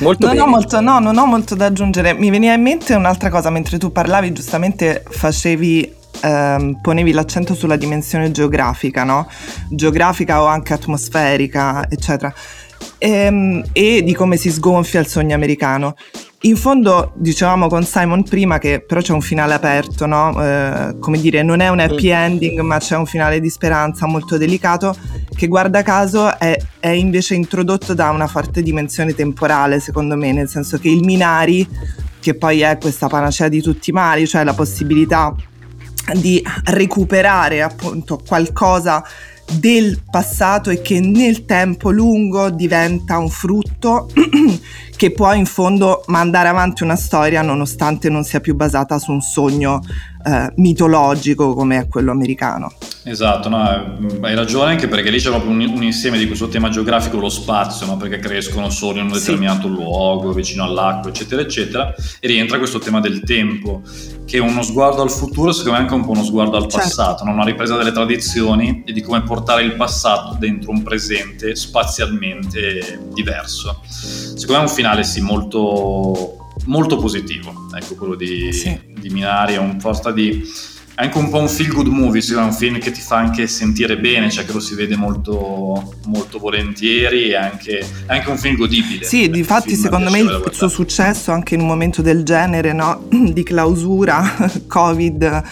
Molto 0.00 0.26
non. 0.26 0.40
Ho 0.40 0.46
molto, 0.46 0.80
no, 0.80 0.98
non 0.98 1.16
ho 1.16 1.24
molto 1.24 1.54
da 1.54 1.66
aggiungere. 1.66 2.12
Mi 2.12 2.28
veniva 2.28 2.52
in 2.52 2.60
mente 2.60 2.94
un'altra 2.94 3.30
cosa, 3.30 3.48
mentre 3.48 3.78
tu 3.78 3.92
parlavi, 3.92 4.32
giustamente 4.32 5.04
facevi 5.08 5.94
ehm, 6.20 6.80
ponevi 6.80 7.12
l'accento 7.12 7.54
sulla 7.54 7.76
dimensione 7.76 8.30
geografica, 8.30 9.04
no? 9.04 9.28
Geografica 9.70 10.42
o 10.42 10.46
anche 10.46 10.72
atmosferica, 10.72 11.88
eccetera. 11.88 12.32
E, 12.98 13.10
ehm, 13.10 13.64
e 13.72 14.02
di 14.02 14.14
come 14.14 14.36
si 14.36 14.50
sgonfia 14.50 15.00
il 15.00 15.06
sogno 15.06 15.34
americano. 15.34 15.94
In 16.42 16.56
fondo, 16.56 17.12
dicevamo 17.16 17.66
con 17.66 17.82
Simon 17.82 18.22
prima 18.22 18.58
che 18.58 18.80
però 18.80 19.00
c'è 19.00 19.12
un 19.12 19.22
finale 19.22 19.54
aperto, 19.54 20.06
no? 20.06 20.40
Eh, 20.40 20.96
come 21.00 21.18
dire, 21.18 21.42
non 21.42 21.60
è 21.60 21.68
un 21.68 21.80
happy 21.80 22.08
ending, 22.08 22.60
ma 22.60 22.78
c'è 22.78 22.96
un 22.96 23.06
finale 23.06 23.40
di 23.40 23.48
speranza 23.48 24.06
molto 24.06 24.36
delicato 24.36 24.94
che 25.34 25.48
guarda 25.48 25.82
caso 25.82 26.38
è, 26.38 26.56
è 26.78 26.88
invece 26.88 27.34
introdotto 27.34 27.94
da 27.94 28.10
una 28.10 28.26
forte 28.26 28.62
dimensione 28.62 29.14
temporale, 29.14 29.80
secondo 29.80 30.16
me, 30.16 30.32
nel 30.32 30.48
senso 30.48 30.78
che 30.78 30.88
il 30.88 31.04
Minari, 31.04 31.66
che 32.20 32.34
poi 32.34 32.60
è 32.60 32.78
questa 32.78 33.08
panacea 33.08 33.48
di 33.48 33.60
tutti 33.60 33.90
i 33.90 33.92
mali, 33.92 34.26
cioè 34.26 34.44
la 34.44 34.54
possibilità 34.54 35.34
di 36.14 36.42
recuperare 36.64 37.62
appunto 37.62 38.20
qualcosa 38.26 39.04
del 39.52 40.00
passato 40.10 40.70
e 40.70 40.82
che 40.82 40.98
nel 41.00 41.44
tempo 41.44 41.90
lungo 41.90 42.50
diventa 42.50 43.18
un 43.18 43.28
frutto 43.28 44.10
che 44.96 45.12
può 45.12 45.32
in 45.34 45.46
fondo 45.46 46.02
mandare 46.06 46.48
avanti 46.48 46.82
una 46.82 46.96
storia 46.96 47.42
nonostante 47.42 48.08
non 48.08 48.24
sia 48.24 48.40
più 48.40 48.56
basata 48.56 48.98
su 48.98 49.12
un 49.12 49.20
sogno 49.20 49.80
eh, 50.26 50.52
mitologico 50.56 51.54
come 51.54 51.78
è 51.78 51.88
quello 51.88 52.10
americano. 52.10 52.72
Esatto, 53.04 53.48
no, 53.48 53.58
hai 54.22 54.34
ragione 54.34 54.72
anche 54.72 54.88
perché 54.88 55.10
lì 55.10 55.20
c'è 55.20 55.30
proprio 55.30 55.52
un, 55.52 55.60
un, 55.60 55.82
insieme 55.84 56.18
di 56.18 56.26
questo 56.26 56.48
tema 56.48 56.68
geografico, 56.68 57.18
lo 57.18 57.28
spazio, 57.28 57.86
no? 57.86 57.96
perché 57.96 58.18
crescono 58.18 58.68
solo 58.68 58.98
in 58.98 59.06
un 59.06 59.12
determinato 59.12 59.68
sì. 59.68 59.74
luogo, 59.74 60.32
vicino 60.32 60.64
all'acqua, 60.64 61.10
eccetera, 61.10 61.40
eccetera, 61.40 61.94
e 62.18 62.26
rientra 62.26 62.58
questo 62.58 62.80
tema 62.80 62.98
del 62.98 63.20
tempo, 63.20 63.82
che 64.24 64.38
è 64.38 64.40
uno 64.40 64.62
sguardo 64.62 65.02
al 65.02 65.10
futuro, 65.12 65.52
secondo 65.52 65.72
me 65.72 65.78
è 65.78 65.80
anche 65.82 65.94
un 65.94 66.04
po' 66.04 66.10
uno 66.10 66.24
sguardo 66.24 66.56
al 66.56 66.62
certo. 66.62 66.78
passato, 66.78 67.24
no? 67.24 67.30
una 67.30 67.44
ripresa 67.44 67.76
delle 67.76 67.92
tradizioni 67.92 68.82
e 68.84 68.92
di 68.92 69.02
come 69.02 69.22
portare 69.22 69.62
il 69.62 69.76
passato 69.76 70.36
dentro 70.40 70.72
un 70.72 70.82
presente 70.82 71.54
spazialmente 71.54 72.98
diverso. 73.14 73.82
Secondo 73.86 74.52
me 74.52 74.58
è 74.58 74.68
un 74.68 74.74
finale 74.74 75.04
sì 75.04 75.20
molto 75.20 76.38
molto 76.64 76.96
positivo, 76.96 77.68
ecco 77.74 77.94
quello 77.94 78.14
di, 78.14 78.52
sì. 78.52 78.85
Di 79.06 79.12
Minari, 79.12 79.54
è 79.54 79.58
un 79.58 79.78
forza 79.80 80.10
di 80.10 80.42
anche 80.98 81.18
un 81.18 81.28
po' 81.28 81.40
un 81.40 81.48
feel 81.48 81.72
good 81.72 81.88
movie, 81.88 82.22
è 82.22 82.36
un 82.36 82.52
film 82.52 82.78
che 82.78 82.90
ti 82.90 83.02
fa 83.02 83.16
anche 83.16 83.46
sentire 83.46 83.98
bene, 83.98 84.30
cioè 84.30 84.46
che 84.46 84.52
lo 84.52 84.60
si 84.60 84.74
vede 84.74 84.96
molto, 84.96 85.94
molto 86.06 86.38
volentieri, 86.38 87.30
è 87.30 87.34
anche, 87.34 87.80
è 87.80 88.14
anche 88.14 88.30
un 88.30 88.38
film 88.38 88.56
godibile. 88.56 89.04
Sì, 89.04 89.28
difatti 89.28 89.74
secondo 89.74 90.10
me 90.10 90.20
il 90.20 90.48
suo 90.52 90.68
successo 90.68 91.32
anche 91.32 91.54
in 91.54 91.60
un 91.60 91.66
momento 91.66 92.00
del 92.00 92.22
genere, 92.22 92.72
no? 92.72 93.08
di 93.10 93.42
clausura, 93.42 94.36
Covid, 94.66 95.42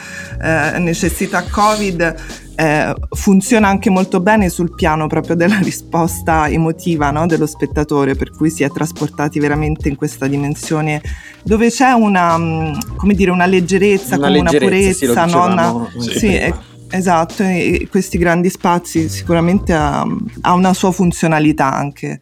eh, 0.40 0.78
necessità 0.78 1.42
Covid, 1.42 2.14
eh, 2.56 2.94
funziona 3.10 3.68
anche 3.68 3.90
molto 3.90 4.20
bene 4.20 4.48
sul 4.48 4.74
piano 4.74 5.06
proprio 5.06 5.34
della 5.34 5.58
risposta 5.62 6.48
emotiva 6.48 7.10
no? 7.10 7.26
dello 7.26 7.46
spettatore, 7.46 8.14
per 8.14 8.30
cui 8.30 8.50
si 8.50 8.62
è 8.62 8.70
trasportati 8.70 9.38
veramente 9.38 9.88
in 9.88 9.96
questa 9.96 10.26
dimensione 10.26 11.00
dove 11.42 11.70
c'è 11.70 11.90
una, 11.92 12.36
mm, 12.38 12.72
come 12.96 13.14
dire, 13.14 13.30
una 13.30 13.46
leggerezza, 13.46 14.16
una, 14.16 14.28
una 14.28 14.50
purezza, 14.50 15.28
sì, 15.28 15.34
no? 15.34 15.90
sì, 15.98 16.18
sì 16.18 16.34
è, 16.34 16.54
esatto, 16.90 17.44
questi 17.90 18.18
grandi 18.18 18.50
spazi 18.50 19.08
sicuramente 19.08 19.72
ha, 19.72 20.06
ha 20.42 20.52
una 20.52 20.74
sua 20.74 20.92
funzionalità 20.92 21.72
anche 21.72 22.20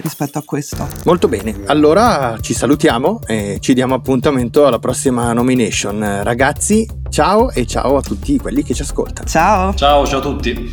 rispetto 0.00 0.38
a 0.38 0.42
questo. 0.44 0.88
Molto 1.04 1.28
bene, 1.28 1.62
allora 1.66 2.36
ci 2.40 2.54
salutiamo 2.54 3.20
e 3.26 3.58
ci 3.60 3.74
diamo 3.74 3.94
appuntamento 3.94 4.66
alla 4.66 4.78
prossima 4.78 5.32
nomination. 5.32 6.20
Ragazzi, 6.22 6.88
ciao 7.08 7.50
e 7.50 7.66
ciao 7.66 7.96
a 7.96 8.00
tutti 8.00 8.38
quelli 8.38 8.62
che 8.62 8.74
ci 8.74 8.82
ascoltano. 8.82 9.28
Ciao. 9.28 9.74
Ciao, 9.74 10.06
ciao 10.06 10.18
a 10.18 10.22
tutti. 10.22 10.70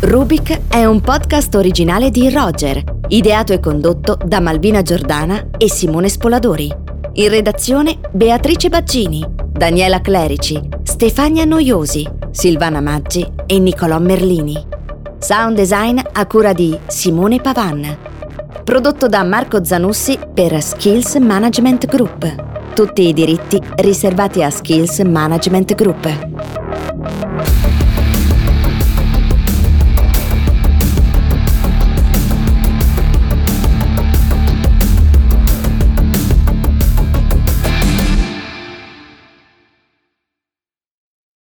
Rubik 0.00 0.68
è 0.68 0.84
un 0.86 1.02
podcast 1.02 1.54
originale 1.56 2.10
di 2.10 2.30
Roger, 2.30 2.82
ideato 3.08 3.52
e 3.52 3.60
condotto 3.60 4.16
da 4.24 4.40
Malvina 4.40 4.80
Giordana 4.80 5.50
e 5.58 5.68
Simone 5.70 6.08
Spoladori. 6.08 6.74
In 7.12 7.28
redazione 7.28 7.98
Beatrice 8.10 8.70
Baccini, 8.70 9.22
Daniela 9.52 10.00
Clerici, 10.00 10.58
Stefania 10.84 11.44
Noiosi, 11.44 12.08
Silvana 12.30 12.80
Maggi 12.80 13.30
e 13.44 13.58
Nicolò 13.58 13.98
Merlini. 13.98 14.78
Sound 15.22 15.54
design 15.54 15.98
a 16.12 16.26
cura 16.26 16.54
di 16.54 16.76
Simone 16.86 17.42
Pavan. 17.42 17.94
Prodotto 18.64 19.06
da 19.06 19.22
Marco 19.22 19.62
Zanussi 19.62 20.18
per 20.32 20.62
Skills 20.62 21.16
Management 21.16 21.86
Group. 21.86 22.72
Tutti 22.72 23.06
i 23.06 23.12
diritti 23.12 23.60
riservati 23.76 24.42
a 24.42 24.48
Skills 24.48 25.00
Management 25.00 25.74
Group. 25.74 26.39